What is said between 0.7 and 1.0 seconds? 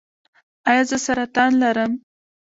زه